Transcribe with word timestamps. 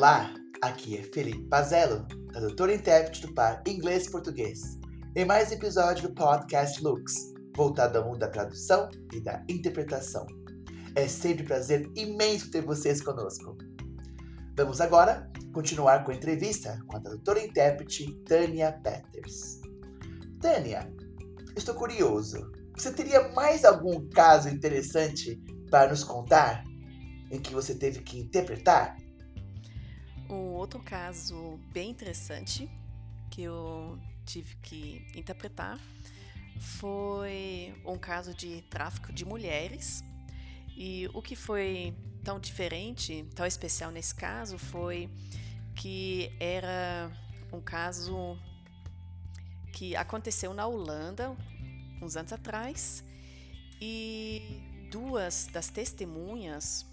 Olá, 0.00 0.32
aqui 0.62 0.96
é 0.96 1.02
Felipe 1.02 1.46
Pazello, 1.50 2.06
tradutor 2.32 2.70
e 2.70 2.76
intérprete 2.76 3.20
do 3.20 3.34
par 3.34 3.62
inglês-português, 3.66 4.78
em 5.14 5.26
mais 5.26 5.50
um 5.50 5.54
episódio 5.56 6.08
do 6.08 6.14
podcast 6.14 6.82
Lux, 6.82 7.34
voltado 7.54 7.98
ao 7.98 8.06
mundo 8.06 8.20
da 8.20 8.28
tradução 8.28 8.88
e 9.12 9.20
da 9.20 9.44
interpretação. 9.46 10.26
É 10.94 11.06
sempre 11.06 11.42
um 11.42 11.46
prazer 11.46 11.86
imenso 11.94 12.50
ter 12.50 12.62
vocês 12.62 13.02
conosco. 13.02 13.58
Vamos 14.56 14.80
agora 14.80 15.30
continuar 15.52 16.02
com 16.02 16.12
a 16.12 16.14
entrevista 16.14 16.82
com 16.86 16.96
a 16.96 17.00
tradutora 17.00 17.38
e 17.40 17.48
intérprete 17.48 18.10
Tânia 18.24 18.72
Peters. 18.82 19.60
Tânia, 20.40 20.90
estou 21.54 21.74
curioso. 21.74 22.50
Você 22.74 22.90
teria 22.90 23.28
mais 23.34 23.66
algum 23.66 24.08
caso 24.08 24.48
interessante 24.48 25.38
para 25.70 25.90
nos 25.90 26.02
contar 26.02 26.64
em 27.30 27.38
que 27.38 27.52
você 27.52 27.74
teve 27.74 28.00
que 28.00 28.18
interpretar? 28.18 28.96
Um 30.30 30.52
outro 30.54 30.78
caso 30.78 31.58
bem 31.72 31.90
interessante 31.90 32.70
que 33.32 33.42
eu 33.42 33.98
tive 34.24 34.54
que 34.62 35.04
interpretar 35.16 35.76
foi 36.60 37.74
um 37.84 37.98
caso 37.98 38.32
de 38.32 38.62
tráfico 38.70 39.12
de 39.12 39.24
mulheres. 39.24 40.04
E 40.76 41.10
o 41.12 41.20
que 41.20 41.34
foi 41.34 41.92
tão 42.22 42.38
diferente, 42.38 43.26
tão 43.34 43.44
especial 43.44 43.90
nesse 43.90 44.14
caso 44.14 44.56
foi 44.56 45.10
que 45.74 46.30
era 46.38 47.10
um 47.52 47.60
caso 47.60 48.38
que 49.72 49.96
aconteceu 49.96 50.54
na 50.54 50.64
Holanda 50.64 51.36
uns 52.00 52.16
anos 52.16 52.32
atrás 52.32 53.02
e 53.80 54.62
duas 54.92 55.48
das 55.48 55.70
testemunhas 55.70 56.86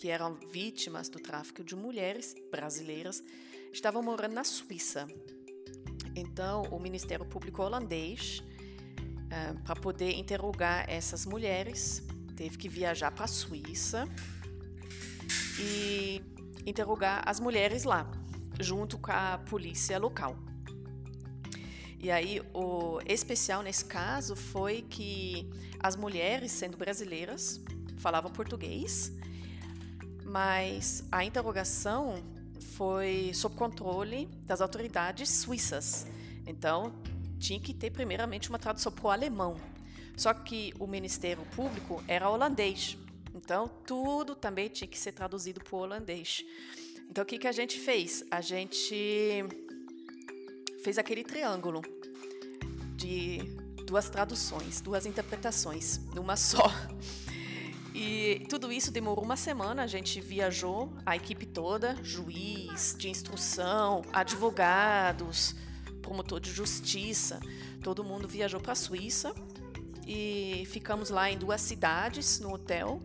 que 0.00 0.08
eram 0.08 0.34
vítimas 0.50 1.10
do 1.10 1.20
tráfico 1.20 1.62
de 1.62 1.76
mulheres 1.76 2.34
brasileiras, 2.50 3.22
estavam 3.70 4.02
morando 4.02 4.32
na 4.32 4.44
Suíça. 4.44 5.06
Então, 6.16 6.62
o 6.70 6.80
Ministério 6.80 7.26
Público 7.26 7.62
holandês, 7.62 8.42
uh, 9.26 9.62
para 9.62 9.76
poder 9.78 10.12
interrogar 10.12 10.88
essas 10.88 11.26
mulheres, 11.26 12.02
teve 12.34 12.56
que 12.56 12.66
viajar 12.66 13.10
para 13.10 13.26
a 13.26 13.28
Suíça 13.28 14.08
e 15.58 16.22
interrogar 16.64 17.22
as 17.26 17.38
mulheres 17.38 17.84
lá, 17.84 18.10
junto 18.58 18.96
com 18.96 19.12
a 19.12 19.36
polícia 19.50 19.98
local. 19.98 20.34
E 21.98 22.10
aí, 22.10 22.40
o 22.54 23.00
especial 23.04 23.62
nesse 23.62 23.84
caso 23.84 24.34
foi 24.34 24.80
que 24.80 25.50
as 25.78 25.94
mulheres, 25.94 26.52
sendo 26.52 26.78
brasileiras, 26.78 27.60
falavam 27.98 28.32
português 28.32 29.12
mas 30.30 31.02
a 31.10 31.24
interrogação 31.24 32.22
foi 32.76 33.32
sob 33.34 33.56
controle 33.56 34.26
das 34.46 34.60
autoridades 34.60 35.28
suíças. 35.28 36.06
Então, 36.46 36.92
tinha 37.36 37.58
que 37.58 37.74
ter 37.74 37.90
primeiramente 37.90 38.48
uma 38.48 38.58
tradução 38.58 38.92
para 38.92 39.06
o 39.06 39.10
alemão. 39.10 39.56
Só 40.16 40.32
que 40.32 40.72
o 40.78 40.86
Ministério 40.86 41.44
Público 41.56 42.02
era 42.06 42.30
holandês. 42.30 42.96
Então, 43.34 43.68
tudo 43.84 44.36
também 44.36 44.68
tinha 44.68 44.86
que 44.86 44.98
ser 44.98 45.10
traduzido 45.12 45.60
para 45.64 45.74
o 45.74 45.80
holandês. 45.80 46.44
Então, 47.08 47.24
o 47.24 47.26
que, 47.26 47.36
que 47.36 47.48
a 47.48 47.52
gente 47.52 47.80
fez? 47.80 48.24
A 48.30 48.40
gente 48.40 49.44
fez 50.84 50.96
aquele 50.96 51.24
triângulo 51.24 51.82
de 52.94 53.38
duas 53.84 54.08
traduções, 54.08 54.80
duas 54.80 55.06
interpretações, 55.06 55.98
numa 56.14 56.36
só. 56.36 56.70
E 58.02 58.46
tudo 58.48 58.72
isso 58.72 58.90
demorou 58.90 59.22
uma 59.22 59.36
semana. 59.36 59.82
A 59.82 59.86
gente 59.86 60.22
viajou, 60.22 60.96
a 61.04 61.16
equipe 61.16 61.44
toda, 61.44 62.02
juiz 62.02 62.96
de 62.98 63.10
instrução, 63.10 64.00
advogados, 64.10 65.54
promotor 66.00 66.40
de 66.40 66.50
justiça, 66.50 67.38
todo 67.82 68.02
mundo 68.02 68.26
viajou 68.26 68.58
para 68.58 68.72
a 68.72 68.74
Suíça 68.74 69.34
e 70.06 70.64
ficamos 70.68 71.10
lá 71.10 71.30
em 71.30 71.36
duas 71.36 71.60
cidades 71.60 72.40
no 72.40 72.54
hotel. 72.54 73.02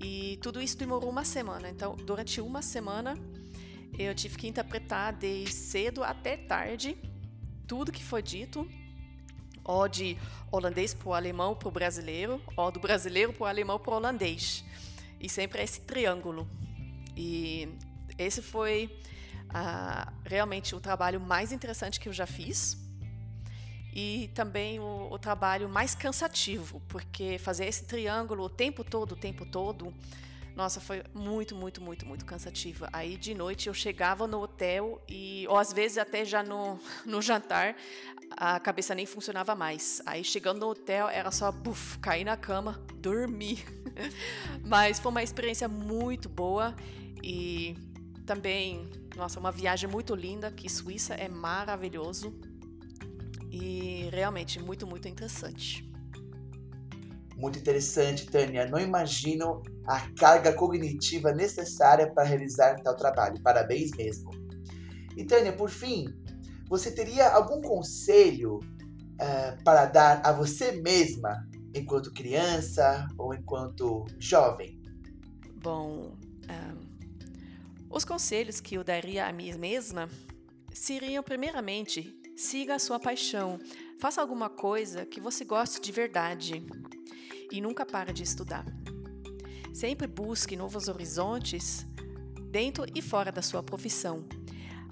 E 0.00 0.38
tudo 0.40 0.62
isso 0.62 0.78
demorou 0.78 1.10
uma 1.10 1.24
semana. 1.24 1.68
Então, 1.68 1.96
durante 1.96 2.40
uma 2.40 2.62
semana, 2.62 3.18
eu 3.98 4.14
tive 4.14 4.38
que 4.38 4.46
interpretar 4.46 5.14
desde 5.14 5.52
cedo 5.52 6.04
até 6.04 6.36
tarde 6.36 6.96
tudo 7.66 7.90
que 7.90 8.04
foi 8.04 8.22
dito 8.22 8.68
ou 9.68 9.86
de 9.86 10.16
holandês 10.50 10.94
para 10.94 11.08
o 11.10 11.12
alemão 11.12 11.54
para 11.54 11.68
o 11.68 11.70
brasileiro, 11.70 12.40
ou 12.56 12.72
do 12.72 12.80
brasileiro 12.80 13.34
para 13.34 13.44
o 13.44 13.46
alemão 13.46 13.78
para 13.78 13.92
o 13.92 13.96
holandês. 13.96 14.64
E 15.20 15.28
sempre 15.28 15.60
é 15.60 15.64
esse 15.64 15.82
triângulo. 15.82 16.48
E 17.14 17.68
esse 18.16 18.40
foi 18.40 18.90
ah, 19.50 20.10
realmente 20.24 20.74
o 20.74 20.80
trabalho 20.80 21.20
mais 21.20 21.52
interessante 21.52 22.00
que 22.00 22.08
eu 22.08 22.14
já 22.14 22.26
fiz. 22.26 22.78
E 23.94 24.30
também 24.34 24.80
o, 24.80 25.08
o 25.10 25.18
trabalho 25.18 25.68
mais 25.68 25.94
cansativo, 25.94 26.80
porque 26.88 27.36
fazer 27.38 27.66
esse 27.66 27.84
triângulo 27.84 28.44
o 28.44 28.48
tempo 28.48 28.82
todo, 28.82 29.12
o 29.12 29.16
tempo 29.16 29.44
todo, 29.44 29.92
nossa, 30.58 30.80
foi 30.80 31.04
muito, 31.14 31.54
muito, 31.54 31.80
muito, 31.80 32.04
muito 32.04 32.24
cansativa. 32.24 32.88
Aí 32.92 33.16
de 33.16 33.32
noite 33.32 33.68
eu 33.68 33.74
chegava 33.74 34.26
no 34.26 34.42
hotel 34.42 35.00
e, 35.08 35.46
ou 35.48 35.56
às 35.56 35.72
vezes 35.72 35.98
até 35.98 36.24
já 36.24 36.42
no, 36.42 36.80
no 37.06 37.22
jantar, 37.22 37.76
a 38.32 38.58
cabeça 38.58 38.92
nem 38.92 39.06
funcionava 39.06 39.54
mais. 39.54 40.02
Aí 40.04 40.24
chegando 40.24 40.58
no 40.58 40.70
hotel 40.70 41.08
era 41.08 41.30
só, 41.30 41.52
buf, 41.52 41.96
cair 42.00 42.24
na 42.24 42.36
cama, 42.36 42.84
dormir. 42.98 43.64
Mas 44.66 44.98
foi 44.98 45.12
uma 45.12 45.22
experiência 45.22 45.68
muito 45.68 46.28
boa 46.28 46.74
e 47.22 47.76
também, 48.26 48.90
nossa, 49.14 49.38
uma 49.38 49.52
viagem 49.52 49.88
muito 49.88 50.12
linda, 50.12 50.50
que 50.50 50.68
Suíça 50.68 51.14
é 51.14 51.28
maravilhoso 51.28 52.34
e 53.48 54.08
realmente 54.10 54.58
muito, 54.58 54.88
muito 54.88 55.06
interessante. 55.06 55.88
Muito 57.38 57.56
interessante, 57.56 58.26
Tânia. 58.26 58.66
Não 58.66 58.80
imagino 58.80 59.62
a 59.86 60.00
carga 60.14 60.52
cognitiva 60.52 61.32
necessária 61.32 62.12
para 62.12 62.24
realizar 62.24 62.74
tal 62.82 62.96
trabalho. 62.96 63.40
Parabéns 63.40 63.92
mesmo. 63.92 64.30
E 65.16 65.24
Tânia, 65.24 65.52
por 65.52 65.70
fim, 65.70 66.06
você 66.68 66.90
teria 66.90 67.28
algum 67.30 67.62
conselho 67.62 68.56
uh, 68.56 69.62
para 69.62 69.86
dar 69.86 70.20
a 70.24 70.32
você 70.32 70.72
mesma 70.72 71.48
enquanto 71.72 72.12
criança 72.12 73.06
ou 73.16 73.32
enquanto 73.32 74.04
jovem? 74.18 74.82
Bom, 75.54 76.16
um, 76.50 77.88
os 77.88 78.04
conselhos 78.04 78.60
que 78.60 78.74
eu 78.74 78.82
daria 78.82 79.28
a 79.28 79.32
mim 79.32 79.54
mesma 79.54 80.08
seriam, 80.72 81.22
primeiramente, 81.22 82.12
siga 82.36 82.74
a 82.74 82.78
sua 82.80 82.98
paixão. 82.98 83.60
Faça 84.00 84.20
alguma 84.20 84.50
coisa 84.50 85.06
que 85.06 85.20
você 85.20 85.44
goste 85.44 85.80
de 85.80 85.92
verdade 85.92 86.66
e 87.50 87.60
nunca 87.60 87.84
pare 87.84 88.12
de 88.12 88.22
estudar. 88.22 88.64
Sempre 89.72 90.06
busque 90.06 90.56
novos 90.56 90.88
horizontes 90.88 91.86
dentro 92.50 92.84
e 92.94 93.02
fora 93.02 93.30
da 93.30 93.42
sua 93.42 93.62
profissão. 93.62 94.24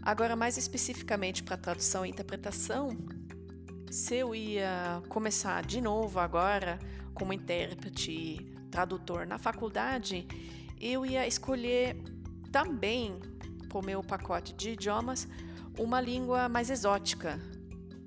Agora, 0.02 0.36
mais 0.36 0.56
especificamente 0.56 1.42
para 1.42 1.56
tradução 1.56 2.06
e 2.06 2.10
interpretação, 2.10 2.96
se 3.90 4.16
eu 4.16 4.34
ia 4.34 5.02
começar 5.08 5.64
de 5.64 5.80
novo 5.80 6.20
agora 6.20 6.78
como 7.14 7.32
intérprete, 7.32 8.54
tradutor 8.70 9.26
na 9.26 9.38
faculdade, 9.38 10.26
eu 10.80 11.04
ia 11.06 11.26
escolher 11.26 11.96
também 12.52 13.18
para 13.68 13.78
o 13.78 13.84
meu 13.84 14.02
pacote 14.02 14.52
de 14.52 14.70
idiomas 14.70 15.26
uma 15.78 16.00
língua 16.00 16.48
mais 16.48 16.70
exótica, 16.70 17.38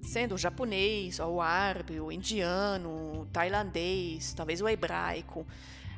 sendo 0.02 0.36
o 0.36 0.38
japonês, 0.38 1.20
ou 1.20 1.36
o 1.36 1.42
árabe, 1.42 2.00
o 2.00 2.12
indiano, 2.12 3.22
o 3.22 3.28
tailandês, 3.32 4.34
talvez 4.34 4.62
o 4.62 4.68
hebraico, 4.68 5.46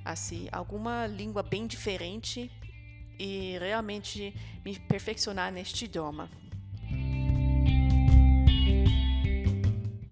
assim, 0.04 0.48
alguma 0.52 1.08
língua 1.08 1.44
bem 1.44 1.68
diferente 1.68 2.52
e 3.20 3.58
realmente 3.60 4.36
me 4.66 4.78
perfeccionar 4.80 5.52
neste 5.52 5.86
idioma. 5.86 6.30